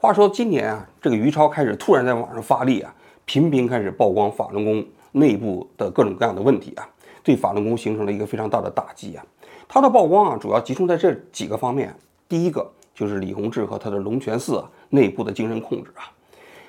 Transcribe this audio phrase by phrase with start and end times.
[0.00, 6.88] 话说今年啊，这个于超开始突然在网上发力啊，频频开始曝光法轮功内部的各种各样的问题啊，
[7.24, 9.26] 对法轮功形成了一个非常大的打击啊。
[9.66, 11.92] 他的曝光啊，主要集中在这几个方面。
[12.28, 16.06] 第一个就是李洪志和他的龙泉寺啊内部的精神控制啊。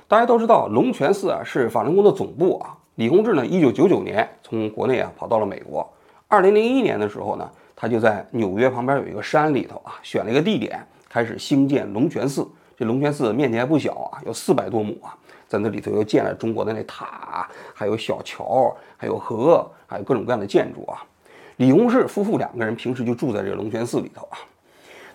[0.07, 2.75] 大家都知道，龙泉寺啊是法轮功的总部啊。
[2.95, 5.87] 李洪志呢，一九九九年从国内啊跑到了美国。
[6.27, 12.47] 二零零一年的时候呢，他就在纽约旁边有一个山里头啊，选了一个地点，开始兴建龙泉寺。
[12.79, 15.11] 这龙泉寺面积还不小啊，有四百多亩啊，
[15.49, 21.03] 在那里头又建了中国的那塔，还有小桥，还有河，还有各种各样的建筑啊。
[21.57, 24.39] 李洪志夫妇两个人平时就住在这个龙泉寺里头啊，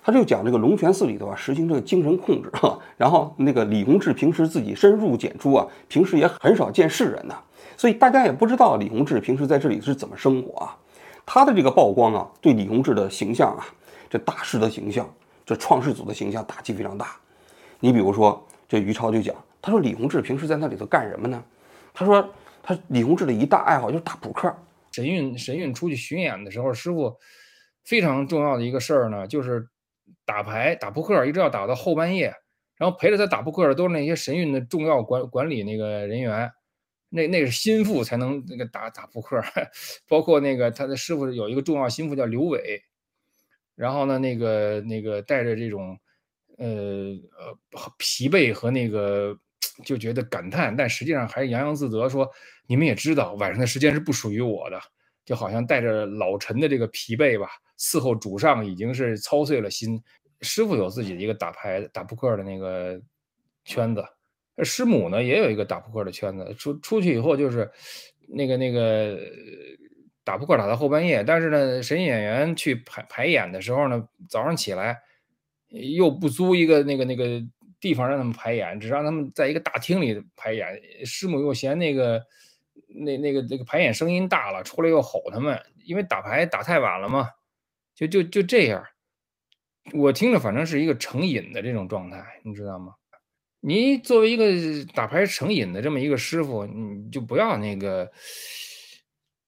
[0.02, 2.78] 他就讲这个龙泉寺里头啊，实行这个精神控制哈。
[2.98, 7.34] 然后那个李洪志平时自己深入简出啊，平时也很少见世人呐，
[7.78, 10.76] 所以大家也不知道李洪志平时在这里是怎么生活啊。
[11.24, 13.64] 他的这个曝光啊，对李洪志的形象啊，
[14.10, 15.08] 这大师的形象，
[15.46, 17.16] 这创世组的形象打击非常大。
[17.84, 21.44] 你比如说，这于超就讲，他说李洪志平时在那里头干什么呢？
[21.92, 22.26] 他说
[22.62, 24.50] 他李洪志的一大爱好就是打扑克。
[24.90, 27.14] 神韵神韵出去巡演的时候，师傅
[27.84, 29.68] 非常重要的一个事儿呢，就是
[30.24, 32.34] 打牌打扑克，一直要打到后半夜。
[32.78, 36.50] 然后陪着他打扑克的都是那些神韵的重要管管理那个人员，
[37.10, 39.42] 那那是心腹才能那个打打扑克。
[40.08, 42.82] 包括那个他的师傅有一个重要心腹叫刘伟，
[43.74, 45.98] 然后呢，那个那个带着这种。
[46.58, 46.66] 呃
[47.38, 49.36] 呃，疲惫和那个
[49.84, 52.30] 就觉得感叹，但实际上还是洋洋自得，说
[52.66, 54.80] 你们也知道，晚上的时间是不属于我的，
[55.24, 60.00] 就好像带着老臣的这个疲惫吧，伺候主上已经是操碎了心。
[60.42, 63.00] 师傅有自己的一个打牌、打扑克的那个
[63.64, 64.04] 圈子，
[64.62, 66.54] 师母呢也有一个打扑克的圈子。
[66.54, 67.70] 出出去以后就是
[68.28, 69.18] 那个那个
[70.22, 75.00] 打扑克打到后半夜，但是呢，神演员去排排演的时候呢，早上起来。
[75.74, 77.42] 又不租一个那个那个
[77.80, 80.66] 地方让他们排演，只让他们在一个大厅里排演。
[81.04, 82.22] 师母又嫌那个
[82.88, 87.28] 那那个那个排演声音大了，出来又吼他们，因为打牌打太晚了嘛。
[87.94, 88.84] 就就就这样，
[89.92, 92.94] 我听着反正是一个成瘾的这种状态，你知道吗？
[93.60, 94.44] 你作为一个
[94.92, 98.10] 打牌成瘾的这么一个师傅，你就不要那个，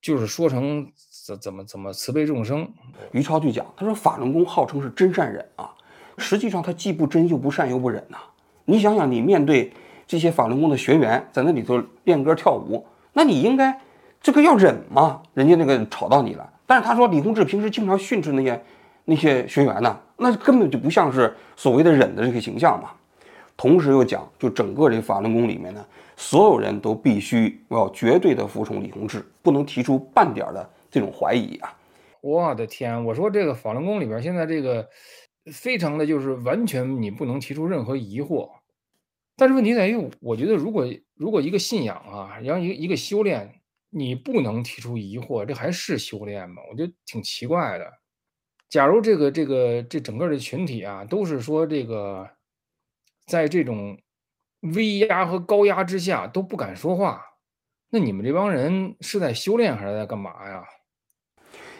[0.00, 0.90] 就是说成
[1.26, 2.72] 怎怎么怎么慈悲众生。
[3.12, 5.74] 于超就讲，他说法轮功号称是真善忍啊。
[6.18, 8.18] 实际上他既不真又不善又不忍呐。
[8.64, 9.72] 你想想，你面对
[10.06, 13.80] 这些法轮功的学员在那里头练歌跳舞，那你应该
[14.20, 15.22] 这个要忍吗？
[15.34, 16.52] 人家那个吵到你了。
[16.66, 18.60] 但是他说李洪志平时经常训斥那些
[19.04, 22.90] 那些学员呢，那根本就不像是所谓的忍的这个形象嘛。
[23.56, 25.84] 同时又讲，就整个这个法轮功里面呢，
[26.16, 31.72] 所有人都必须要绝对的服从李洪志，不能提出半点的这种怀疑啊！
[32.20, 34.84] 我的天，我说这个法轮功里边现在这个。
[35.52, 38.50] 非常的就是完全你不能提出任何疑惑，
[39.36, 46.62] 但是问题在于，我觉得如果如果一个信仰啊，然后一个一个修炼，你不能提出疑惑，这还是修炼吗？
[46.70, 47.92] 我觉得挺奇怪的。
[48.68, 52.28] 假如这个这个这整个的群体啊，都是说这个，
[53.26, 53.98] 在这种
[54.74, 57.22] 威压和高压之下都不敢说话，
[57.90, 60.64] 那你们这帮人是在修炼还是在干嘛呀？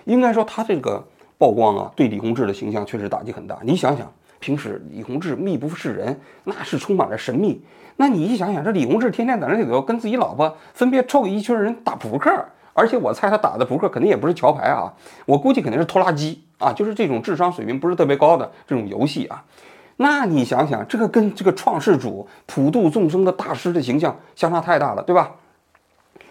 [0.04, 1.08] 应该说他这个。
[1.38, 3.58] 曝光啊，对李洪志的形象确实打击很大。
[3.62, 7.62] 你想想，平时李洪志密不示人，那是充满了神秘。
[7.96, 12.30] 那你一想想，这李洪志天天在那里头跟自己老婆分别凑一群人打扑克，
[12.72, 14.92] 而且我猜他打的扑克肯定也不是桥牌啊，
[15.26, 19.44] 我估计肯定是拖拉机啊，就是这种智商水平不是特别高的这种游戏啊。
[19.96, 25.32] 那你想想，这个跟这个创世主普度众生的大师的形象相差太大了，对吧？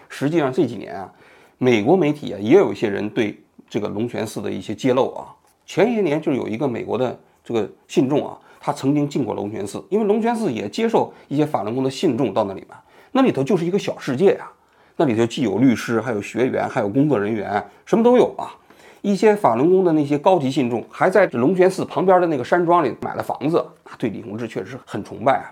[0.08, 1.12] 实际上这几年啊，
[1.58, 3.40] 美国媒体啊也有一些人对。
[3.70, 5.34] 这个龙泉寺的一些揭露啊，
[5.66, 12.70] 前些年就有一个美国的这个信众啊，他曾经进过龙泉寺，因为龙泉寺也接受一些法轮功的信众到那里面，
[13.12, 14.50] 那里头就是一个小世界呀，
[14.98, 18.56] 那里头既有律师，还有学员，还有工作人员，什么都有啊。
[19.02, 23.64] 一些法轮功的那些高级信众还在龙泉寺旁边的那个山庄里买了房子，
[24.00, 25.46] 对李洪志确实很崇拜啊。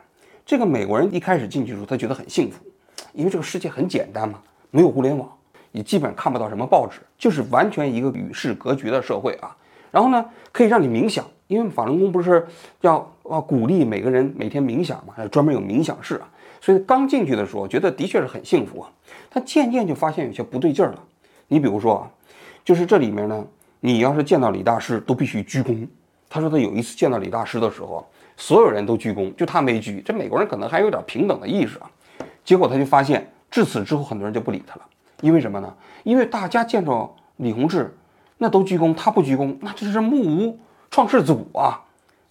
[0.43, 2.63] 这个美国人一开始进去的时候，他觉得很幸福，
[3.13, 4.39] 因为这个世界很简单嘛，
[4.71, 5.29] 没有互联网。
[5.71, 9.55] 你基本看不到什么报纸，就是完全一个与世隔绝的社会啊。
[9.91, 12.45] 然后呢，可以让你冥想，因为法轮功不是
[12.81, 16.27] 要啊鼓励每个人每天冥想嘛，还专门有冥想室啊。
[16.59, 18.91] 所以刚进去的时候，觉得的确是很幸福啊。
[19.29, 21.01] 但渐渐就发现有些不对劲儿了。
[21.47, 22.11] 你比如说啊，
[22.65, 23.45] 就是这里面呢，
[23.79, 25.87] 你要是见到李大师都必须鞠躬。
[26.29, 28.05] 他说他有一次见到李大师的时候，
[28.35, 30.01] 所有人都鞠躬，就他没鞠。
[30.05, 31.89] 这美国人可能还有点平等的意识啊。
[32.43, 34.81] 结果他就发现，至此之后很多人就不理他了。
[35.23, 35.73] 因为什么呢？
[36.03, 37.95] 因为大家见着李洪志，
[38.37, 40.59] 那都鞠躬，他不鞠躬，那这是目无
[40.91, 41.79] 创世祖啊！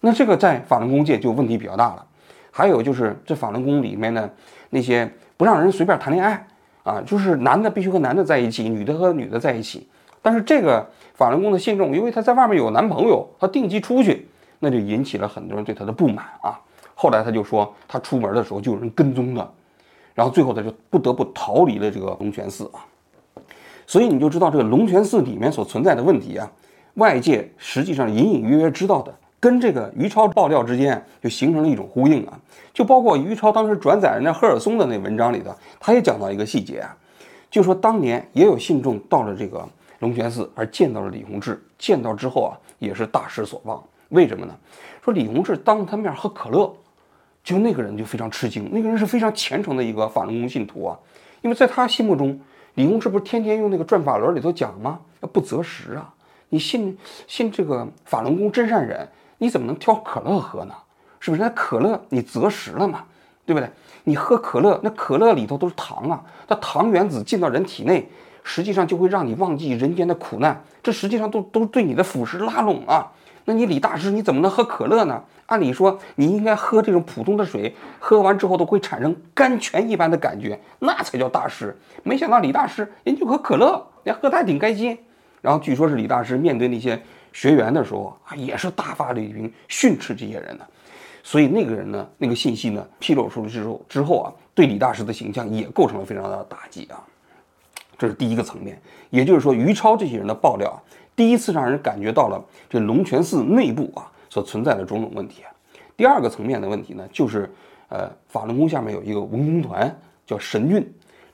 [0.01, 2.05] 那这个在法轮功界就问题比较大了。
[2.51, 4.31] 还有就是这法轮功里面的
[4.69, 6.45] 那些不让人随便谈恋爱
[6.83, 9.87] 啊，就是男的必须和男的在一起，女的和女的在一起。
[10.21, 14.29] 但是这个法轮功的信众，因为他在外面有男朋友，他定期出去，
[14.59, 16.61] 那就引起了很多人对他的不满啊。
[16.93, 19.49] 后来他就说，他出门的时候就有人跟踪他，
[20.13, 22.85] 然后最后他就不得不逃离了这个龙泉寺啊。
[23.85, 26.49] 所以你就知道这个龙泉寺里面所存在的问题啊，
[26.95, 32.39] 外界实际上隐隐约约知道的，跟这个于超爆料之间就形成了一种呼应啊。
[32.73, 36.95] 就包括于超当时转载人家赫尔松的那文章里头，他也讲到一个细节啊，
[37.51, 39.67] 就说当年也有信众到了这个
[39.99, 43.83] 龙泉寺而见到了李洪志，见到之后啊也是大失所望。
[44.09, 44.55] 为什么呢？
[45.03, 46.73] 说李洪志当着他面喝可乐，
[47.43, 50.97] 就那个人就非常吃惊，那个人是非常虔诚的一个法轮功信徒啊，
[51.41, 52.39] 因为在他心目中。
[52.75, 54.99] 李洪志不是天天用那个转法轮里头讲吗？
[55.31, 56.11] 不择食啊！
[56.49, 56.97] 你信
[57.27, 59.07] 信这个法轮功真善忍，
[59.37, 60.73] 你怎么能挑可乐喝呢？
[61.19, 61.43] 是不是？
[61.43, 63.03] 那可乐你择食了嘛？
[63.45, 63.69] 对不对？
[64.05, 68.09] 你喝可乐，那可乐里头都是糖啊，那糖原子进到人体内，
[68.43, 73.11] 实际上就会让你忘记人间的苦难，这实际上都都对你的腐蚀拉拢啊！
[73.45, 75.23] 那你李大师你怎么能喝可乐呢？
[75.47, 81.77] 按理说你应该喝这种普通的水，喝完之后都会产生甘泉一般的感觉，那才叫大师。
[82.01, 84.97] 没想到李大师人就喝可乐，连喝的还挺开心。
[85.41, 86.99] 然后据说是李大师面对那些
[87.33, 90.65] 学员的时候啊，也是大发雷霆训斥这些人的。
[91.21, 97.03] 所以那个人呢，那个信息呢披露出来之后之后啊，对李大师的形象也构成了非常大的打击啊。
[97.97, 100.81] 这是第一个层面，也就是说于超这些人的爆料。
[101.15, 105.43] 第一次让人感觉到了这龙泉寺内部啊所存在的种种问题。
[105.95, 107.49] 第二个层面的问题呢，就是
[107.89, 109.95] 呃法轮功下面有一个文工团
[110.25, 110.83] 叫神韵，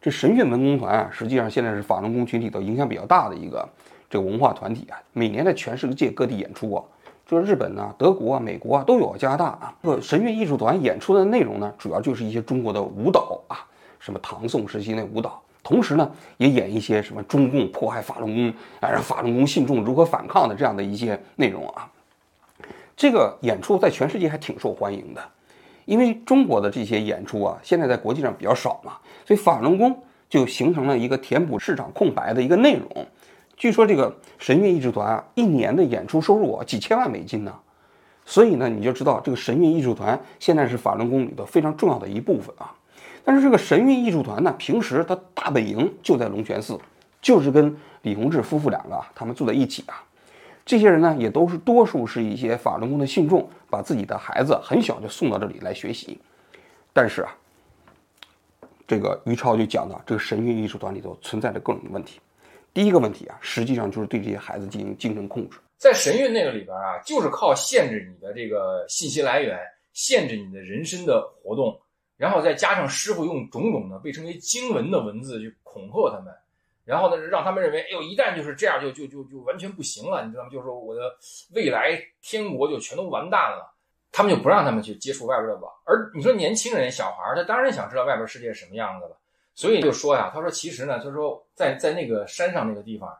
[0.01, 3.67] 这神韵文工团啊，实际上现在是法轮功群体的影响比较大的一个
[4.09, 6.83] 这个文化团体啊，每年在全世界各地演出啊，
[7.25, 9.73] 就是日本啊、德国啊、美国啊都有，加拿大啊。
[9.81, 13.63] 这神韵艺术团演出的内容呢，主要就是一些中国的舞蹈啊，
[13.99, 15.41] 什么唐宋时期那舞蹈。
[15.61, 21.89] 同时呢，也演一些什么中共迫害法轮功啊，让法轮功信众如何反抗的这样的一些内容啊。
[22.95, 25.21] 这个演出在全世界还挺受欢迎的，
[25.85, 28.93] 因为中国的这些演出啊，现在在国际上比较少嘛，
[29.25, 33.05] 所以法轮功就形成了一个填补市场空白的一个内容。
[33.55, 37.53] 据说这个神韵艺术团啊，一年的演出收入啊几千万美金呢，
[38.25, 42.73] 所以呢，你就知道这个神韵艺术团现在是法轮功里头非常重要的一部分啊。
[43.23, 46.79] 但是这个神韵艺术团呢，平时他大本营就在龙泉寺，
[47.21, 50.03] 就是跟李洪志夫妇两个他们住在一起啊。
[50.65, 56.19] 这些人呢，也都是多数是一些法轮功的信众，把自己的孩子很小就送到这里来学习。
[56.93, 57.35] 但是啊，
[58.87, 62.19] 这个于超就讲到，这个神韵艺术团里头存在着各种问题。
[62.71, 65.57] 第一个问题啊，实际上就是对这些孩子进行精神控制。
[65.77, 69.57] 在神韵那个里边啊，就是靠限制你的这个信息来源，
[69.93, 71.79] 限制你的人身的活动。
[72.19, 76.35] 然后再加上师傅用种种的被称为经文的文字去恐吓他们，
[76.83, 80.49] 然后呢，让他们认为，哎呦，一旦就是这样，就就就就完全不行了，你知道吗？
[80.49, 81.15] 就是说我的
[81.55, 83.73] 未来天国就全都完蛋了，
[84.11, 85.71] 他们就不让他们去接触外边的网。
[85.85, 89.17] 而你说年轻人、小孩他当然想知道外边世界什么样子了，
[89.55, 93.17] 所以就说呀，他说其实呢，他说在在那个山上那个地方，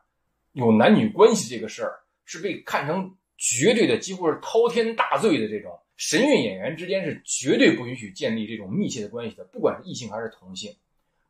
[0.52, 5.80] 有男女关系这个事儿是被看成绝对的，几乎是滔天大罪的这种。
[6.00, 10.74] 神韵演员之间是绝对不允许建立这种密切的关系的，不管是异性还是同性，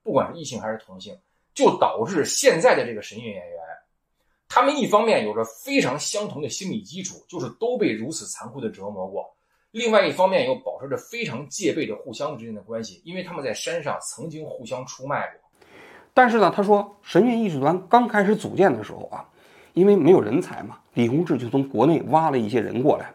[0.03, 1.17] 不管是异性还是同性，
[1.55, 3.57] 就导致现在的这个神韵演员，
[4.47, 9.23] 他们一方面有着非常相同的心理基础，就是都被如此残酷的折磨过；
[9.71, 15.49] 另外一方面又保持着非常戒备的互相之间的关系，因为他们在山上曾经互相出卖过。
[16.13, 19.27] 但是呢，他说神韵艺术团刚开始组建的时候啊，
[19.73, 23.11] 因为没有人才嘛，李洪志就从国内挖了一些人过来。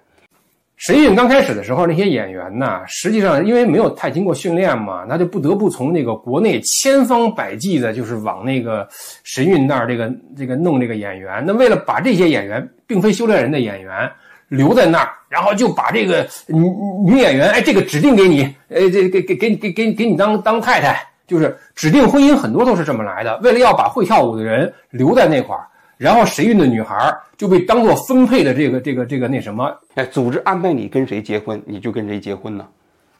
[0.77, 8.87] 神韵刚开始的时候，那些演员呢，实际上因为没有太经过训练嘛，那就不得不从那个国内千方百计的，就是往那个
[9.23, 11.43] 神韵那儿这个这个弄这个演员。
[11.47, 14.11] 那为了把这些演员，并非修炼人的演员
[14.49, 16.69] 留在那儿，然后就把这个女
[17.07, 23.39] 女演员，哎，这个指定给你，呃，这给给给给给给你当当太太，就是指定婚姻，很多都是这么来的。
[23.45, 25.69] 为了要把会跳舞的人留在那块儿。
[25.97, 32.67] 然后神韵的女孩就被当做分配的这个这个这个那什么，哎，组织安排你跟谁结婚，你就跟谁结婚呢？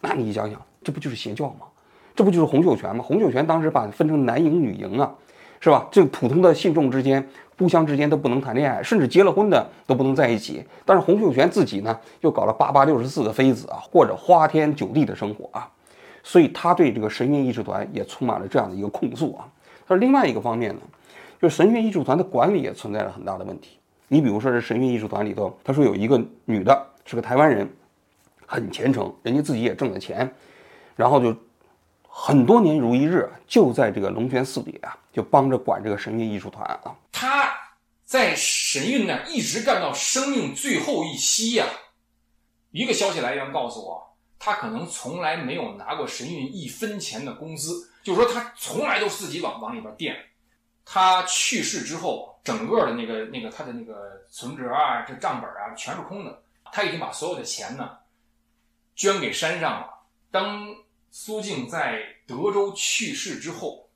[0.01, 1.67] 那你想想，这不就是邪教吗？
[2.17, 3.03] 这不就是洪秀全吗？
[3.03, 5.13] 洪秀全当时把分成男营女营啊，
[5.61, 5.87] 是吧？
[5.91, 7.25] 这个普通的信众之间
[7.57, 10.65] 互相之间都不能谈恋爱，甚至结了婚的都不能在一起。
[10.85, 15.69] 但是洪秀全自己呢，又搞了八八六十四个妃子啊，过着花天酒地的生活啊，
[16.23, 19.47] 所以他对这个神韵艺术团也充满了这样的一个控诉啊。
[19.87, 20.81] 他说另外一个方面呢。
[21.45, 23.79] 就神韵艺术团的管理也存在着很大的问题。
[24.09, 27.71] 你比如说，这神韵艺术团里头，他说有一个女的，是个台湾人，
[28.47, 30.35] 很虔诚，人家自己也挣了钱，
[30.97, 31.37] 然后就
[32.09, 36.97] 很多年如一日，就在这个龙泉寺里啊，就帮着管这个神韵艺术团啊。
[37.13, 37.53] 他
[38.07, 41.67] 在神韵那一直干到生命最后一息呀、
[42.71, 44.03] 一个消息来源告诉我，
[44.39, 50.17] 他可能从来没有拿过神韵一分钱的工资，就是说他从来都自己往往里边垫。
[50.85, 56.43] 他去世之后，整个的那个那个他的那个存折啊、这账本啊全是空的。
[56.73, 57.99] 他已经把所有的钱呢
[58.97, 59.89] 捐给山上了。
[60.31, 60.75] 当
[61.11, 63.89] 苏静在德州去世之后，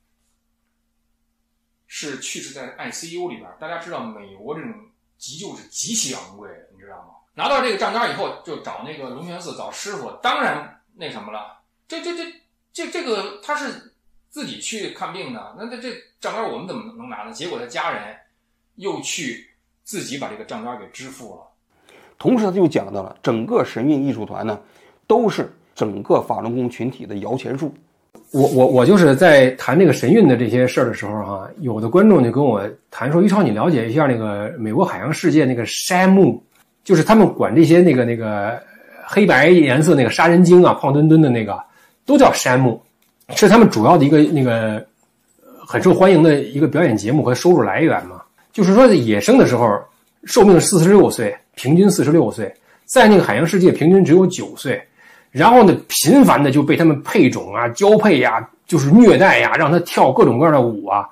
[1.88, 3.50] 是去世在 ICU 里边。
[3.58, 4.72] 大家知道，美国这种
[5.16, 7.14] 急救是极其昂贵的，你知道吗？
[7.34, 11.60] 拿到这个账单以后，就找那个龙泉寺找师傅，当然那什么了。
[11.88, 12.32] 这这这
[12.72, 13.87] 这这个他是
[14.30, 15.88] 自己去看病呢，那这这
[16.20, 17.32] 账单我们怎么能拿呢？
[17.32, 18.02] 结果他家人
[18.76, 19.46] 又去
[19.84, 21.42] 自己把这个账单给支付了。
[22.18, 24.60] 同时，他就讲到了整个神韵艺术团呢，
[25.06, 27.72] 都是整个法轮功群体的摇钱树。
[28.32, 36.42] 我我我就是在谈这个神韵的这些事儿的时候哈、有的观众就跟我谈说：“于超，你了解一下那个美国海洋世界那个山木，
[36.84, 38.62] 就是他们管这些那个那个
[39.06, 41.58] 黑白颜色那个杀人鲸啊，胖墩墩的那个，
[42.04, 42.82] 都叫山木，
[43.36, 44.84] 是他们主要的一个那个
[45.66, 48.22] 很受欢迎的一个表演节目和收入来源嘛。
[48.52, 49.80] 就是说，野生的时候
[50.24, 52.52] 寿命四十六岁，平均四十六岁，
[52.84, 54.82] 在那个海洋世界平均只有九岁。”
[55.30, 61.06] 然后呢，频繁的就被他们配种啊、交配呀、就是虐待呀，让他跳各种各样的舞啊。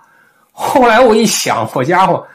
[0.53, 2.27] 后来我一想，好家伙，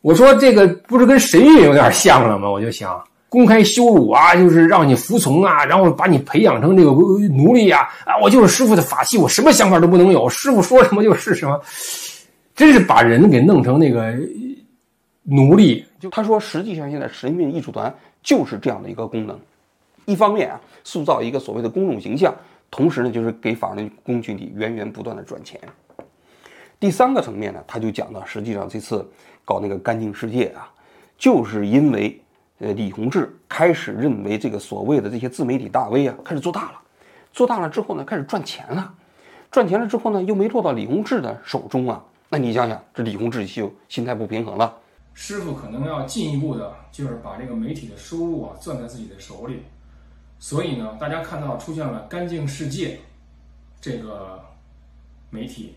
[0.00, 2.50] 我说这个不是跟神韵有点像了吗？
[2.50, 8.16] 我就想公开羞辱啊，就是让你服从啊，然后把你培养成这个奴隶呀啊！
[8.22, 11.60] 我就是师傅的法器，我什么想法都不能有，师傅说什么就是什么，
[12.54, 14.14] 真是把人给弄成那个
[15.24, 15.84] 奴隶。
[15.98, 17.92] 就他说，实际上现在神韵艺术团
[18.22, 19.38] 就是这样的一个功能。
[20.04, 22.32] 一方面啊，塑造一个所谓的公众形象，
[22.70, 25.60] 同时呢，就是给法律工具体源源不断的赚钱。
[26.78, 29.04] 第三个层面呢，他就讲到，实际上这次
[29.44, 30.70] 搞那个干净世界啊，
[31.18, 32.20] 就是因为
[32.58, 36.80] 呃李洪志开始认为这个所谓的这些自媒体大 V 啊，开始做大了，
[37.32, 38.94] 做大了之后呢，开始赚钱了，
[39.50, 42.02] 赚钱了之后呢，又没落到李洪志的手中啊。
[42.28, 44.76] 那你想想，这李洪志就心态不平衡了。
[45.14, 49.62] 师傅可能要进一步的，就是把这个媒体的收入啊攥在自己的手里。
[50.38, 52.98] 所以呢，大家看到出现了“干净世界”
[53.80, 54.38] 这个
[55.30, 55.74] 媒体，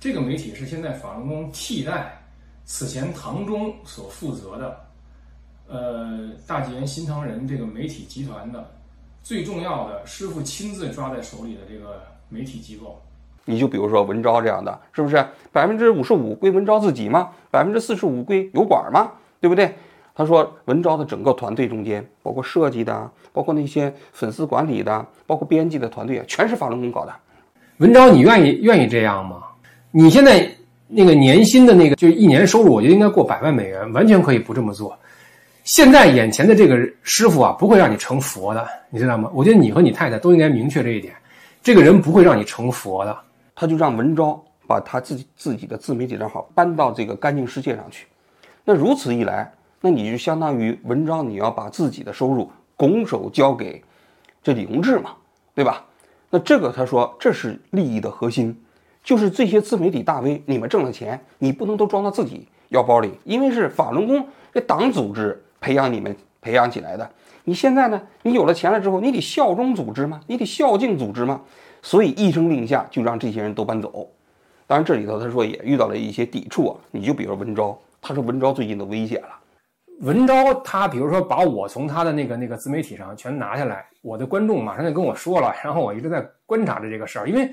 [0.00, 2.18] 这个媒体是现在法轮功替代
[2.64, 4.87] 此前唐中所负责的，
[5.68, 8.70] 呃，大纪元新唐人这个媒体集团的
[9.22, 13.00] 最重要的师傅亲自抓在手里的这个媒体机构。
[13.44, 17.30] 你就比如说文昭这样的，是不是百分之五十五归文昭自己吗？
[17.50, 19.12] 百分之四十五归油管吗？
[19.40, 19.74] 对不对？
[20.14, 27.14] 他说文昭的整个团队中间，包括设计的，包括那些粉丝管理的，包括编辑的团队啊，全是法轮功搞的。
[27.76, 29.42] 文昭，你愿意愿意这样吗？
[29.90, 30.50] 你现在
[30.88, 34.98] 那个年薪的那个，就是一年收入，我觉得应该过百万美元，完全可以不这么做。
[35.68, 39.30] 现在眼前的这个师傅啊，不会让你成佛的，你知道吗？
[39.34, 41.14] 我觉得你和你太太都应该明确这一点，
[41.62, 43.14] 这个人不会让你成佛的。
[43.54, 48.06] 他就让文昭把他自己自己的自媒体账号搬到这个干净世界上去。
[48.64, 53.84] 那如此一来，那你就相当于文昭，你要把自己的收入拱手交给
[54.42, 55.16] 这李洪志嘛，
[55.54, 55.84] 对吧？
[56.30, 58.58] 那这个他说这是利益的核心，
[59.04, 67.10] 就是这些自媒体大 V，你们挣了钱，你不能都装到自己腰包里，因为是法轮功这党组织培养你们培养起来的。
[67.44, 70.20] 你现在呢，你有了钱了之后，你得效忠组织吗？
[70.26, 71.40] 你得孝敬组织吗？
[71.80, 74.10] 所以一声令下，就让这些人都搬走。
[74.66, 76.76] 当然，这里头他说也遇到了一些抵触啊。
[76.90, 79.28] 你就比如文昭，他说文昭最近都危险了。
[80.00, 87.50] 文昭他比如说把我从他的那个那个自媒体上全拿下来，我的观众马上就跟我说了，然后我一直在观察着这个事儿，因为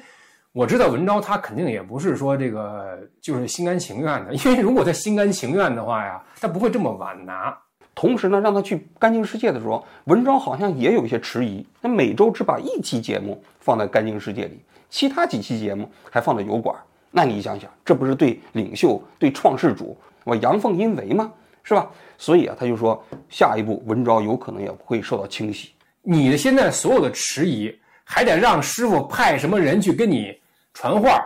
[0.51, 7.57] 我知道文昭他肯定也不是说这个就是心甘情愿的，因为如果他心甘情愿的话呀，他不会这么晚拿。
[7.95, 11.65] 同时呢，让他去干净世界的时候，文昭好像也有一些迟疑。
[11.79, 14.59] 那每周只把一期节目放在干净世界里，
[14.89, 16.75] 其他几期节目还放在油管。
[17.09, 21.31] 那你想想，这不是对领袖、对创世主我阳奉阴违吗？
[21.63, 21.89] 是吧？
[22.17, 25.71] 所以啊，他就说，下一步文昭有可能也会受到清洗。
[26.01, 27.73] 你的现在所有的迟疑，
[28.03, 30.37] 还得让师傅派什么人去跟你
[30.73, 31.25] 传话，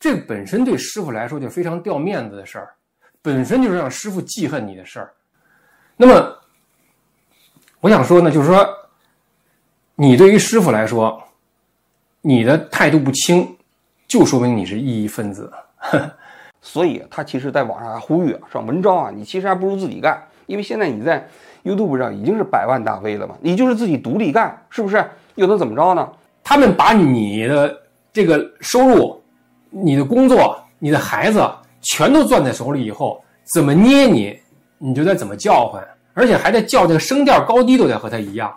[0.00, 2.74] 这本身对师傅来说就非常掉面子的事儿，
[3.22, 5.12] 本身就是让师傅记恨你的事儿。
[5.96, 6.36] 那么，
[7.80, 8.66] 我想说呢，就是说，
[9.94, 11.22] 你对于师傅来说，
[12.20, 13.56] 你的态度不清，
[14.06, 15.50] 就说明你是异议分子。
[16.60, 21.26] 所以他其实在网上还呼吁啊，说文昭啊，你其实还不如自己干，因为现在你在
[21.62, 25.04] YouTube 上已经是百万大 V 了嘛，你就是自己独立干，是不是？
[25.36, 26.10] 又能怎么着呢？
[26.42, 29.22] 他们把你的这个收入、
[29.70, 31.42] 你的工作、你的孩子
[31.82, 33.22] 全都攥在手里以后，
[33.54, 34.38] 怎么捏你，
[34.78, 35.82] 你就得怎么叫唤，
[36.14, 38.54] 而且还得叫这个声调高低都得和他一样。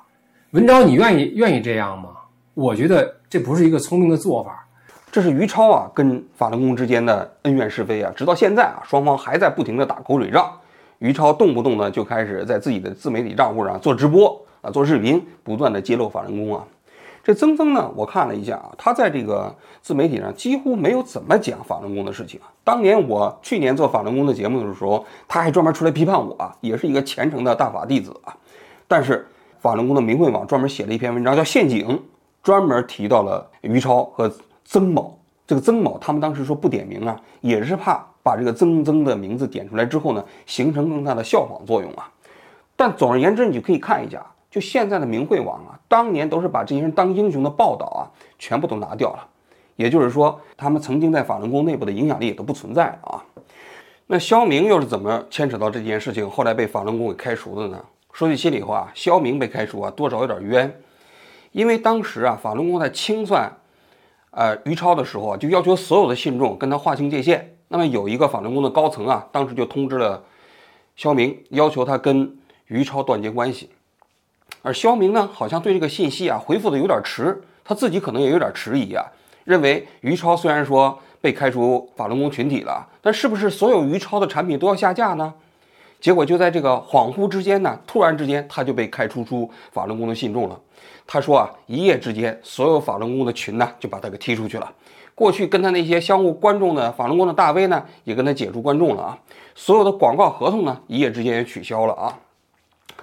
[0.51, 2.09] 文昭，你愿意愿意这样吗？
[2.53, 4.65] 我觉得这不是一个聪明的做法。
[5.11, 10.51] 这是于超啊跟法轮功之间的恩怨是非啊，直到现在啊，双方还在不停的打口水仗。
[10.99, 16.63] 于超动不动呢就开始在自己的自媒体账户上做直播啊，做视频，不断的揭露法轮功啊。
[17.29, 22.49] 这曾曾呢，我看了一下啊，他在这个自媒体上几乎没有怎么讲法轮功的事情啊。
[22.63, 28.35] 当年我去年做法轮功的节目的时候，他还专门出来批判我啊，也是一个虔诚的大法弟子啊。
[28.87, 29.27] 但是
[29.59, 31.87] 法轮功的明慧网专门写了一篇文章叫《陷阱》，
[32.41, 34.33] 专门提到了于超和
[34.65, 35.15] 曾某。
[35.45, 42.09] 这个曾某他们当时说不点名啊，也是怕把这个曾曾的名字点出来之后呢，形成更大的效仿作用啊。
[42.75, 44.25] 但总而言之，你就可以看一下。
[44.49, 48.01] 就现在的明慧网啊，当年都是把这些人当英雄的报道啊，
[48.37, 49.27] 全部都拿掉了。
[49.75, 53.23] 也就是说，他们曾经在法轮功内部的影响力也都不存在了啊。
[54.07, 57.79] 那肖明又是怎么牵扯到这件事情，后来被法轮功给开除的呢？
[58.11, 60.81] 说句心里话，肖明被开除啊，多少有点冤。
[61.51, 63.55] 因为当时啊，法轮功在清算
[64.31, 67.55] 呃于超的时候啊，就要求所有的信众跟他划清界限。
[67.67, 70.23] 那么有一个法轮功的高层啊，当时就通知了
[70.95, 73.69] 肖明，要求他跟于超断绝关系。
[74.61, 79.05] 而肖明呢，好像对这个信息啊回复的有点迟，他自己可能也有点迟疑啊，
[79.43, 85.33] 认为于超虽然说被开除法轮功群体了，但是不是所有于超的产品都要下架呢？
[86.01, 90.57] 结果就在这个恍惚之间呢，突然之间他就被开除出法轮功的信众了。
[91.05, 94.71] 他说啊，一夜之间，所有法轮功的群呢就把他给踢出去了。
[95.13, 99.17] 过去跟他那些相互关注的法轮功的大 V 呢，也跟他解除关注了啊。
[99.55, 102.17] 所有的广告合同呢，一夜之间也取消了啊。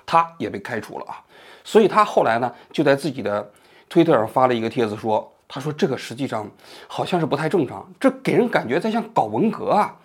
[0.07, 1.21] 他也被开除了啊。
[1.67, 3.51] 所以他后来呢，就在自己的
[3.89, 6.49] 推特上发了一个帖子，说：“他说这个实际上
[6.87, 9.97] 好像是不太正常，这给人感觉在像搞文革啊。”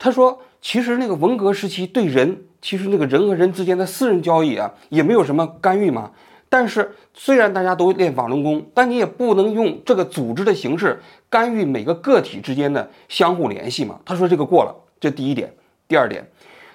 [0.00, 6.10] 他说：“其实那个文革时期对人，其实那个人和人之间的私人交易啊，也没有什么干预嘛。
[6.48, 11.00] 但是虽然大家都练法轮功，但你也不能用这个组织的形式
[11.30, 15.54] 干预每个个体之间的相互联系嘛。”他说这个过了，这第一点。
[15.86, 16.28] 第二点，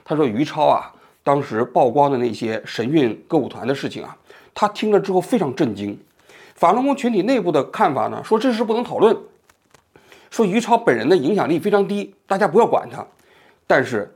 [0.05, 0.89] 他说于超啊，
[1.21, 4.15] 当时曝光的那些神韵歌舞团的事情啊。
[4.53, 5.97] 他听了之后非常震惊，
[6.55, 9.17] 法轮功群体内部的看法呢，说这事不能讨论，
[10.29, 13.05] 说于超本人的影响力非常低，大家不要管他。
[13.65, 14.13] 但是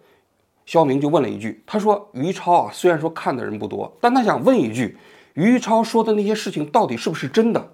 [0.65, 4.97] 肖明就问了一句，他说于超啊，虽然说看的人不多，但他想问一句，
[5.33, 7.71] 于超说的那些事情到底是不是真的？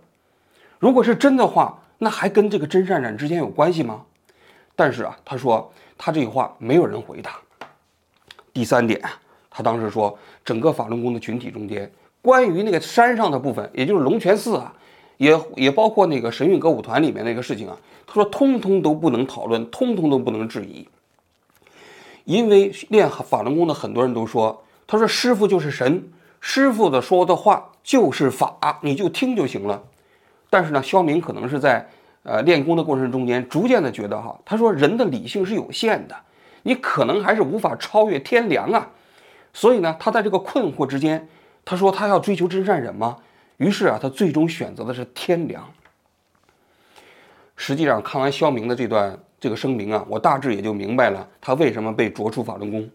[0.79, 4.03] 如果是真的话，那还跟这个真善染之间有关系吗？
[4.75, 7.37] 但是啊，他说他这个话没有人回答。
[8.53, 9.01] 第三点，
[9.49, 11.91] 他当时说整个法轮功的群体中间。
[12.21, 14.73] 关于那个山上的部分，也就是龙泉寺啊，
[15.17, 20.87] 也也包括那个神韵歌舞团里面那个事情啊，他说通通都不能讨论，通通都不能质疑，
[22.25, 29.81] 因为练法轮功的很多人都说，他说师傅就是神，师傅的说的话就是法，你就听就行了。
[30.51, 31.89] 但是呢，肖明可能是在
[32.21, 36.15] 呃练功的过程中间，逐渐的觉得哈，他说人的理性是有限的，
[36.63, 38.91] 你可能还是无法超越天良啊，
[39.53, 41.27] 所以呢，他在这个困惑之间。
[41.63, 43.17] 他说他要追求真善忍吗？
[43.57, 45.63] 于是啊，他最终选择的是天良。
[47.55, 52.89] 实际上，看完肖明的这段这个声明啊，我大致也就明白了他为什么被逐出法轮功，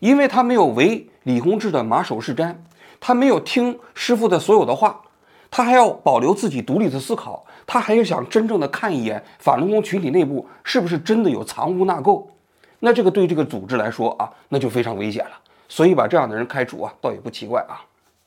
[0.00, 2.56] 因为他没有为李洪志的马首是瞻，
[2.98, 5.02] 他没有听师傅的所有的话，
[5.50, 12.26] 他还要保留自己独立的思考，他还要想真正的看一眼法轮功群体内部是不是真的有藏污纳垢，
[12.80, 15.38] 那这个对这个组织来说啊，那就非常危险了。
[15.68, 17.80] 所以把这样的人开除啊，倒也不奇怪啊。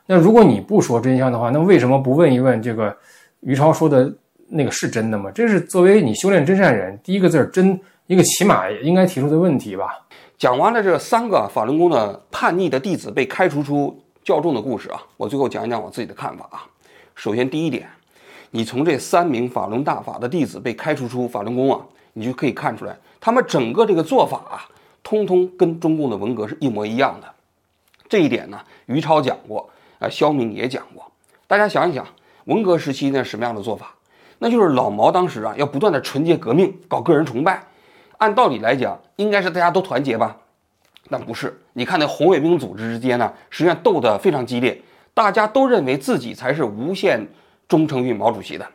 [0.08, 2.96] 那如果你不说真相的话，那为什么不问一问这个
[3.40, 4.14] 于超说的
[4.48, 5.32] 那个是真的吗？
[5.34, 10.00] 这是作为你修炼真善人第一个字儿真，一个起码应该提出的问题吧？
[10.38, 16.64] 讲完了这三个法轮功的叛逆的弟子被开除出教众的故事啊，我最后讲一讲我自己的看法啊。
[17.16, 17.88] 首先第一点，
[18.52, 21.80] 你从这三名法轮大法的弟子被开除出法轮功啊，
[22.14, 24.70] 你就可以看出来，他们整个这个做法啊，
[25.02, 27.28] 通通跟中共的文革是一模一样的。
[28.08, 29.68] 这一点呢，于超讲过。
[30.10, 31.12] 肖明也讲过，
[31.48, 32.06] 大家想一想，
[32.46, 33.96] 文革时期那什么样的做法？
[34.40, 37.64] 那就是老毛当时啊，要不断的纯洁革命，搞个人崇拜。
[38.18, 40.38] 按道理来讲，应该是大家都团结吧？
[41.10, 41.62] 但不是。
[41.74, 44.82] 你看那红卫兵组织之间呢，实际上斗得非常激烈，
[45.14, 47.28] 大家都认为自己才是无限
[47.68, 48.68] 忠诚于毛主席的。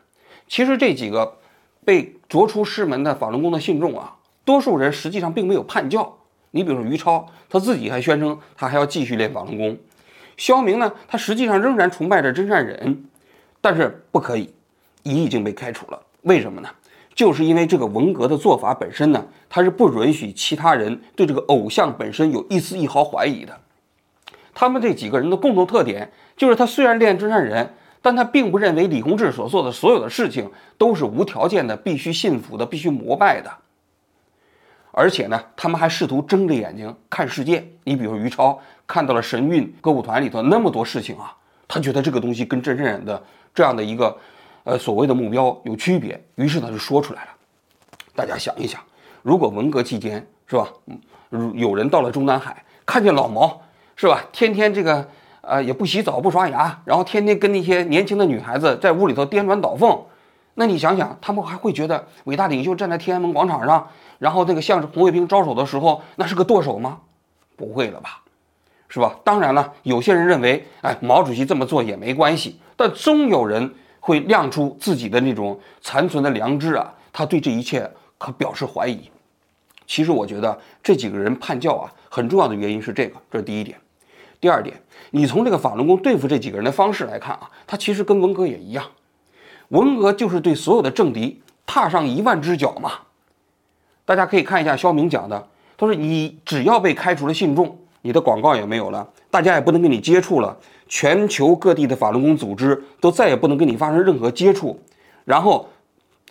[0.47, 1.39] 其实这几个
[1.85, 6.17] 被逐出师门的法轮功的信众啊，多数人实际上并没有叛教。
[6.53, 9.79] 你比如说于超，他自己还宣称他还要继续练法轮功。
[10.41, 13.05] 肖明呢，他实际上仍然崇拜着真善忍，
[13.61, 14.55] 但是不可以，
[15.03, 16.01] 乙已经被开除了。
[16.23, 16.69] 为什么呢？
[17.15, 23.61] 就是因为这个文革的做法本身呢，他是不允许其他人对这个偶像本身有一丝一毫怀疑的。
[24.55, 33.51] 他们这几个人的共同特点就是，他虽然练真善忍，但他并不认为李洪志所做的所有的事情都是无条件的、必须信服的、必须膜拜的。
[34.93, 37.65] 而且呢，他们还试图睁着眼睛看世界。
[37.85, 41.35] 你比如于超看到了神韵歌舞团里头那么多事情啊，
[41.69, 43.23] 他觉得这个东西跟真善忍的
[43.55, 44.17] 这样的一个，
[44.65, 47.29] 呃，所谓的目标有区别，于是他就说出来了。
[48.15, 48.81] 大家想一想，
[49.23, 50.69] 如果文革期间是吧，
[51.31, 53.63] 嗯，有人到了中南海，看见老毛
[53.97, 55.09] 是吧，天天这个
[55.41, 59.99] 呃也不洗澡不刷牙，然后天天跟那些年轻的女孩子在屋里头颠鸾倒凤，
[60.61, 63.89] 那你想想，他们还会觉得伟大领袖站在天安门广场上？
[64.19, 67.01] 然后那个向着红卫兵招手的时候，那是个剁手吗？
[67.57, 68.21] 不会了吧，
[68.87, 69.17] 是吧？
[69.25, 79.11] 当然了，有些人认为，哎，毛主席这么做也没关系，但终有人会亮出自己的那种残存的良知啊，他对这一切可表示怀疑。
[79.87, 83.79] 其实我觉得这几个人叛教啊，很重要的原因是这个，这是第一点。
[84.39, 84.79] 第二点，
[85.13, 88.85] 你从这个法轮功对付这几个人的方式来看啊，他其实跟文革也一样，
[89.71, 92.93] 文革就是对所有的政敌踏上一万只脚嘛。
[94.05, 100.57] 大家可以看一下肖明讲的，他说你只要被开除了信众，你的广告也没有了，大家也不能跟你接触了，
[100.89, 104.81] 全球各地的法轮功组织都再也不能跟你发生任何接触，
[105.25, 105.69] 然后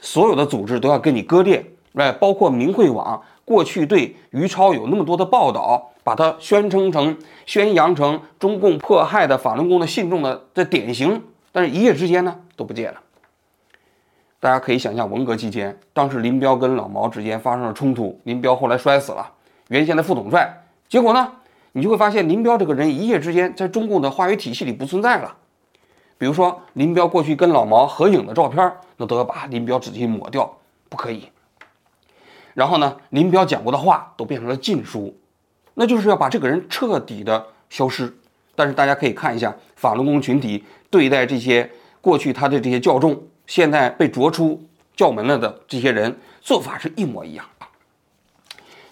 [0.02, 11.24] 所有的组织都要跟你割裂，哎，包括明慧网过去对于超有那么多的报道，把它宣称成、宣扬成中共迫害的法轮功的信众的这典型，
[11.54, 13.00] 但是一夜之间呢都不见了。
[14.42, 19.30] 大家可以想象，文革期间，当时林彪跟老毛之间发生了冲突，林彪后来摔死了，
[19.68, 21.30] 原先的副统帅，结果呢，
[21.74, 25.36] 你就会发现林彪这个人一夜之间在中共的话语体系里不存在了。
[26.18, 31.30] 比如说，林彪过去跟老毛合影的照片，那都要把林彪仔细抹掉，不可以。
[32.54, 35.18] 然后呢，林彪讲过的话都变成了禁书，
[35.74, 38.14] 那就是要把这个人彻底的消失。
[38.56, 41.70] 但是大家可以看一下法轮功群体对待这些
[42.02, 43.22] 过去他的这些教众。
[43.50, 44.64] 现在被逐出
[44.96, 47.44] 教门了的这些人做法是一模一样。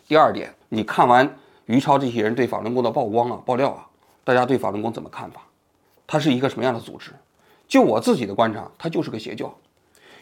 [0.08, 3.86] 第二点，你看完于超这些人对法轮功的曝光啊、爆料啊，
[4.24, 5.41] 大家对法轮功怎么看法？
[6.08, 7.12] 它是一个什么样的组织？
[7.67, 9.56] 就我自己的观察，它就是个邪教。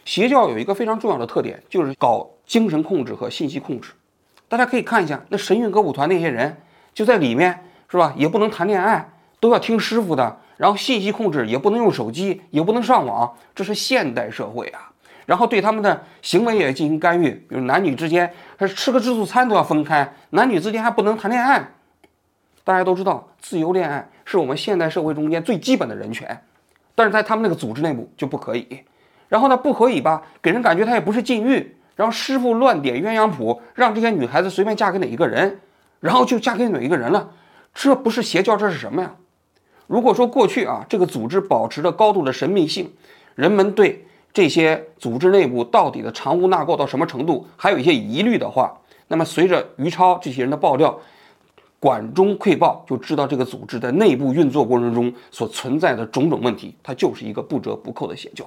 [0.04, 3.94] 邪教有一个非常重要的特点，就是搞精神控制和信息控制。
[4.50, 6.62] 大家可以看一下，那神韵歌舞团那些人
[6.94, 8.14] 就在里面，是吧？
[8.18, 10.42] 也不能谈恋爱，都要听师傅的。
[10.58, 14.92] 然后信息控制也不能用手机，也不能上网，这是现代社会啊。
[15.26, 21.68] 然后对他们的行为也进行干预，比如男女之间，还吃个自助餐都要分开，男女之间还不能谈恋爱。
[22.64, 26.42] 大家都知道，自由恋爱是我们现代社会中间最基本的人权，
[26.94, 28.84] 但是在他们那个组织内部就不可以。
[29.28, 30.22] 然后呢，不可以吧？
[30.42, 31.76] 给人感觉他也不是禁欲。
[31.96, 35.60] 然后师傅乱点鸳鸯谱，让这些女孩子随便嫁给哪一个人，
[36.02, 37.32] 然后就嫁给哪一个人了。
[37.74, 39.16] 这不是邪教，这是什么呀？
[39.88, 42.92] 如果说过去啊，这个组织保持着高度的神秘性，
[43.36, 51.00] 人们对这些组织内部到底的藏污纳垢到什么程度还有一些疑虑的话，那么随着于超这些人的爆料，
[51.80, 58.44] 管中窥豹，就知道这个组织在内部运作过程中所存在的种种问题，它就是一个不折不扣的邪教。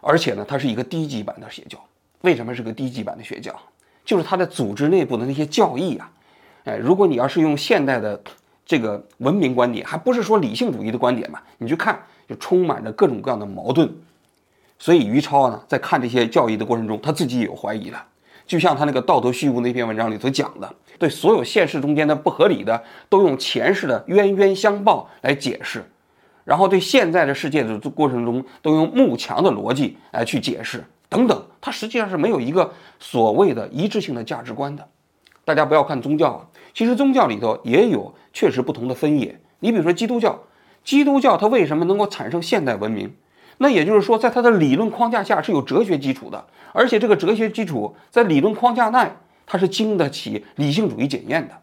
[0.00, 1.78] 而且呢，它是一个低级版的邪教。
[2.22, 3.54] 为什么是个低级版的邪教？
[4.04, 6.10] 就是它的组织内部的那些教义啊，
[6.64, 8.20] 哎，如果你要是用现代的。
[8.66, 11.40] 这个文明观点还不是说理性主义的观点嘛？
[11.58, 11.98] 你去看，
[12.28, 13.88] 就充满着各种各样的矛盾。
[14.78, 18.04] 所以于超呢，在看这些教义的过程中，他自己也有怀疑了。
[18.46, 25.80] 就像他那个《道德虚无》那篇文章里头讲的，对所有现实中间的不合理的，都用前世的冤冤相报来解释；
[26.44, 31.44] 然后对现在的世界的过程中，都用慕强的逻辑来去解释，等等。
[31.60, 34.86] 他实际上是没有一个所谓的一致性的价值观的。
[35.44, 36.46] 大家不要看宗教啊，
[36.76, 39.40] 其实宗教里头也有确实不同的分野。
[39.60, 40.40] 你比如说基督教，
[40.84, 43.14] 基督教它为什么能够产生现代文明？
[43.56, 49.10] 那也就是说，在它的理论框架下是有哲学基础的，而且这个哲学基础在理论框架内，
[49.46, 51.54] 它是经得起理性主义检验的。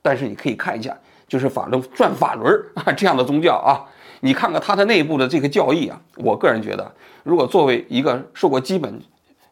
[0.00, 0.96] 但是你可以看一下，
[1.28, 3.84] 就是法轮转法轮啊 这样的宗教啊，
[4.20, 6.90] 你看看它的内部的这个教义啊，我个人觉得，
[7.22, 8.98] 如果作为一个受过基本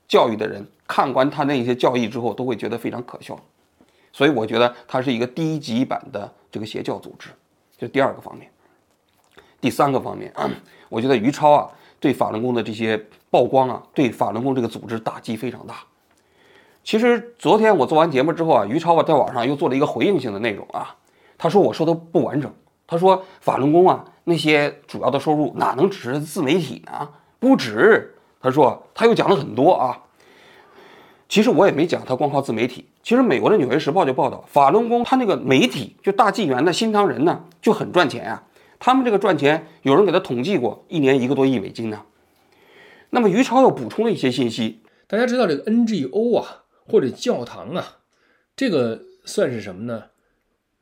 [0.08, 3.38] 教育的人，看完他那些教义之后，都会觉得非常可笑，
[4.18, 7.28] 所以我觉得它是一个低级版的这个邪教组织，
[7.78, 8.50] 这是第二个方面。
[9.60, 10.32] 第三个方面，
[10.88, 13.00] 我觉得于超啊对法轮功的这些
[13.30, 15.76] 曝光啊，对法轮功这个组织打击非常大。
[16.82, 20.96] 其实昨天我做完节目之后啊，于超啊在网上又做了一个回应性的内容啊，
[21.38, 22.52] 他说我说的不完整。
[22.88, 27.08] 他说法轮功啊，那些主要的收入哪能只是自媒体呢？
[27.38, 28.16] 不止。
[28.40, 30.02] 他说他又讲了很多啊。
[31.28, 32.86] 其实我也没讲他光靠自媒体。
[33.02, 38.44] 其实美国的《纽约时报》就报道，法轮功他那个媒体就大纪元的新唐人呢就很赚钱啊。
[38.78, 42.02] 他们这个赚钱，有人给他统计过，一年一个多亿美金呢。
[43.10, 44.82] 那么于超又补充了一些信息。
[45.06, 47.98] 大家知道这个 NGO 啊，或者教堂啊，
[48.54, 50.04] 这个算是什么呢？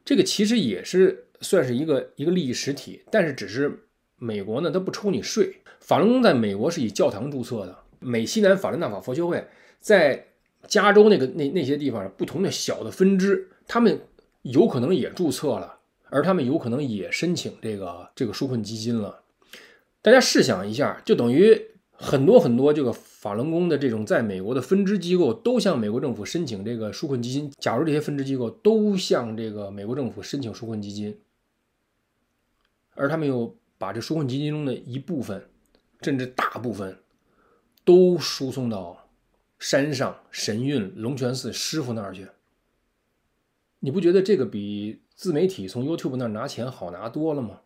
[0.04, 5.56] 这个其实也是算是一个一个利益实体，但是只是美国呢，它不抽你税。
[5.80, 9.46] 法轮功在美国是以教堂注册的，美西南法轮大法佛学会
[9.78, 10.26] 在
[10.66, 14.00] 加州那个那那些地方不同的小的分支，他们
[14.42, 15.79] 有可能也注册了，
[16.11, 19.22] 而他们有可能也申请这个这个纾困基金了。
[20.02, 21.61] 大家试想一下，就等于
[21.92, 27.50] 很多很多这个法轮功的这种在美国的分支机构都向美国政府申请这个纾困基金。
[27.59, 31.18] 假如这些分支机构都向这个美国政府申请纾困基金，
[32.94, 35.48] 而他们又把这纾困基金中的一部分，
[36.02, 36.98] 甚至大部分，
[37.85, 39.05] 都输送到。
[39.58, 42.28] 山上神韵龙泉寺师傅那儿去，
[43.80, 47.60] 你不觉得这个比自媒体从 YouTube 那儿拿钱好拿多了吗？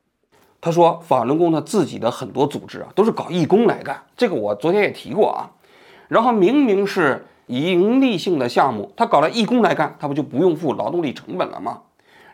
[0.60, 5.50] 他说法轮功他自己的很多组织啊，都是搞义工来干，这个我昨天也提过啊。
[6.08, 11.82] 然后明明是盈利性的项目，他搞了义工来干，他不就不用付劳动力成本了吗？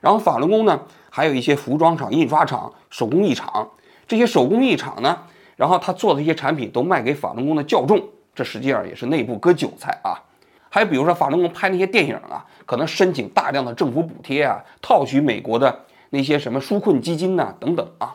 [0.00, 3.70] 然后法轮功呢，还有一些服装厂、印刷厂、手工艺厂，
[4.06, 5.22] 这些手工艺厂呢，
[5.56, 8.10] 然后他做的一些产品都卖给法轮功的教众。
[8.36, 10.20] 这实际上也是内部割韭菜啊！
[10.68, 15.74] 还比如说法轮功拍那些电影啊，可能申请大量的政府补贴啊，套取美国的
[16.10, 18.14] 那些什么纾困基金呐等等啊。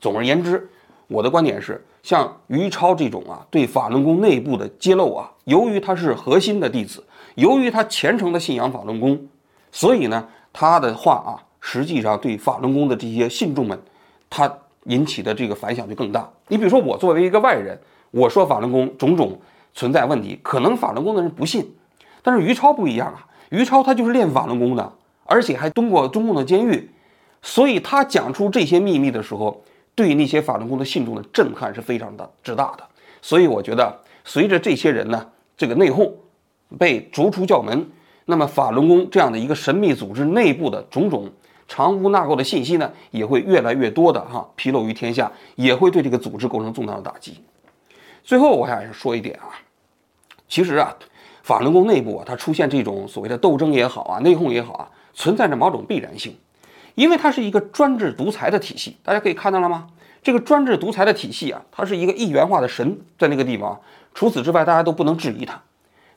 [0.00, 0.70] 总而言之，
[1.08, 7.04] 我的观点是，像于超这种啊，对法轮功内部的揭露啊，由于他是核心的弟子，
[7.34, 9.26] 由于他虔诚的信仰法轮功，
[9.72, 13.76] 所以呢，他的话啊，实际上对法轮功的这些信众们，
[14.30, 16.30] 他引起的这个反响就更大。
[16.46, 17.76] 你比如说，我作为一个外人。
[18.10, 19.38] 我说法轮功种种
[19.74, 21.74] 存在问题，可能法轮功的人不信，
[22.22, 24.92] 但是于超不一样啊，于超他就是练法轮功的，
[25.24, 26.90] 而且还蹲过中共的监狱，
[27.42, 29.62] 所以他讲出这些秘密的时候，
[29.94, 32.84] 对那些法轮功的信众的震撼是非常的之大的。
[33.20, 36.10] 所以我觉得，随着这些人呢，这个内讧
[36.78, 37.90] 被逐出教门，
[38.26, 41.30] 那么法轮功这样的一个神秘组织内部的种种
[41.66, 47.40] 藏污纳垢的信息呢，也会越来越多的哈披露于天下，也会对这个组织构成重大的打击。
[48.28, 49.48] 最后，我还想说一点啊，
[50.46, 50.94] 其实啊，
[51.42, 56.36] 法轮功内部啊，它出现这种所谓的斗争也好啊，内讧也好啊，存在着某种必然性，
[56.94, 58.98] 因为它是一个专制独裁的体系。
[59.02, 59.88] 大家可以看到了吗？
[60.22, 63.80] 这个专制独裁的体系啊，它是一个一元化的神在那个地方，
[64.12, 65.62] 除此之外，大家都不能质疑它。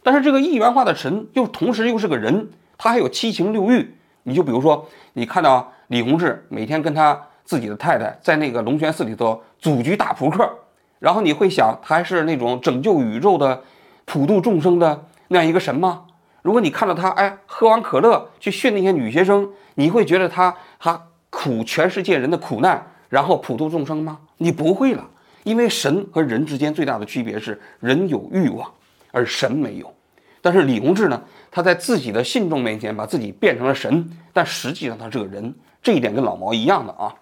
[0.03, 3.95] 但是这个一元化的神又同时又是个人，他还有七情六欲。
[4.23, 10.53] 你就比如说，你看到李洪志每天跟他自己的太太在那个龙泉寺里头组局打扑克。
[11.01, 13.63] 然后你会想，他还是那种拯救宇宙的、
[14.05, 16.03] 普度众生的那样一个神吗？
[16.43, 24.19] 如果你看到他，哎，喝完可乐去训那些女学生，你会觉得他他苦全世界人的苦难，然后普度众生吗？
[24.37, 25.03] 你不会了，
[25.43, 28.71] 因为神和人之间最大的区别是人有欲望，
[29.11, 29.91] 而神没有。
[30.39, 37.13] 但是李洪志呢，他在自己的信众面前把自己变成了神，但实际上他是个人，这一点跟老毛一样的啊。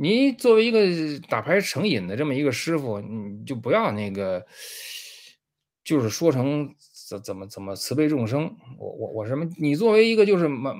[0.00, 0.80] 你作为一个
[1.28, 4.46] 打牌成瘾的这么一个师傅，你就不要那个，
[5.82, 6.72] 就是说成
[7.08, 8.56] 怎怎么怎么慈悲众生。
[8.78, 9.50] 我我我什么？
[9.58, 10.72] 你作为一个就是嘛，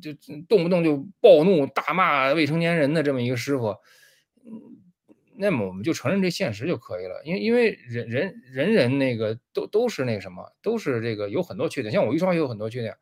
[0.00, 0.14] 就
[0.48, 3.76] 动不动就暴怒大骂未成年人的这么一个师傅，
[5.36, 7.20] 那么我们就承认这现实就可以了。
[7.26, 11.92] 因为因为人人人人那个都都是那什么，都是这个有很多缺点。
[11.92, 12.96] 像我一双也有很多缺点。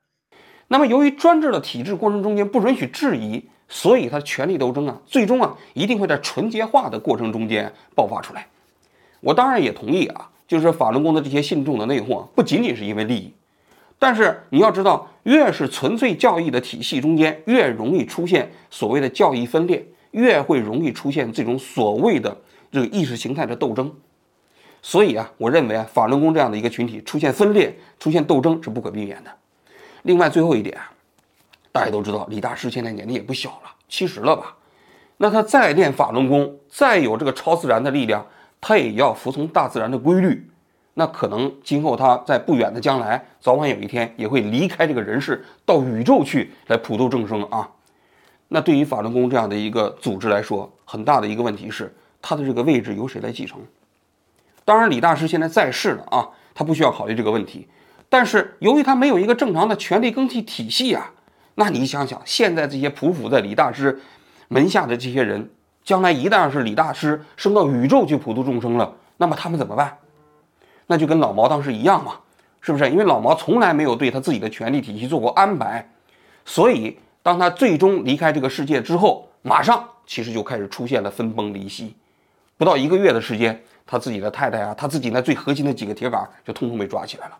[0.66, 3.48] 那么由于专制的体制过程中间不允许质疑。
[3.72, 8.48] 所以，他的权力斗争啊，最终啊，一定会在纯洁化的过程中间爆发出来。
[9.20, 13.33] 我当然也同意啊，就是法轮功的这些信众的内讧啊，不仅仅是因为利益。
[13.96, 22.37] 但是你要知道，越是纯粹教义的体系中间，越容易出现所谓的教义分裂，越会容易出现这种所谓的
[22.72, 23.94] 这个意识形态的斗争。
[24.83, 29.30] 所以啊，我认为啊，法轮功这样的一个群体出现分裂、出现斗争是不可避免的。
[30.02, 30.90] 另外，最后一点啊。
[31.72, 34.56] 大家都知道，李大师现在年纪也不小了，七十了吧？
[35.18, 38.26] 那他再练法轮功，再有这个超自然的力量，
[38.61, 40.50] 他也要服从大自然的规律。
[40.94, 47.70] 那可能今后他在不远的将来，早晚有一天也会离开这个人世，到宇宙去来普度众生啊。
[48.48, 53.61] 那对于法轮功这样的一个组织来说，很大的一个问题是，他的这个位置由谁来继承？
[54.64, 57.68] 当然，李大师现在在世了啊，他不需要考虑这个问题。
[58.09, 61.12] 但是由于他没有一个正常的权力更替体系啊。
[61.54, 64.00] 那你想想，现在这些匍匐在李大师
[64.48, 65.50] 门下的这些人，
[65.84, 69.98] 将来一旦是李大师升到宇宙去普度众生了，那么他们怎么办？
[70.86, 72.14] 那就跟老毛当时一样嘛，
[72.60, 72.88] 是不是？
[72.90, 75.88] 因为老毛从来没有对他自己的权力体系做过安排，
[76.44, 81.94] 所以当他最终离开这个世界之后，马上其实就开始出现了分崩离析。
[82.56, 87.38] 不到一个月的时间，他自己的太太啊，他自己那最核心的几个铁杆就通通被抓起来了。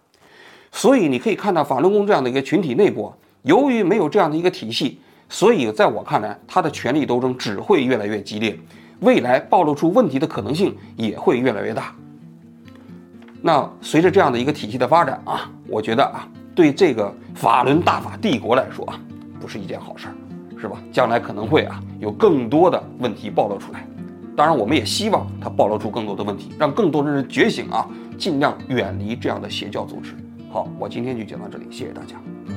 [0.73, 4.98] 所以你可以看到法轮功这样的一个群体内部，由于没有这样的一个体系，
[5.29, 8.59] 所以在我看来，他的权力斗争只会越来越激烈，
[9.00, 11.94] 未来暴露出问题的可能性也会越来越大。
[13.42, 19.00] 那随着这样的一个体系的发展啊，我觉得啊，对这个法轮大法帝国来说啊，
[19.40, 20.14] 不是一件好事儿，
[20.61, 20.76] 是吧？
[20.92, 23.87] 将来可能会啊有更多的问题暴露出来。
[24.37, 27.87] 当然，我们也希望它暴露出更多的问题，让更多的人觉醒啊，
[28.18, 30.14] 尽量远离这样的邪教组织。
[30.50, 32.16] 好，我今天就讲到这里，谢谢大家。